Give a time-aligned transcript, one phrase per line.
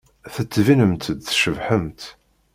[0.33, 2.01] Tettbinemt-d tcebḥemt.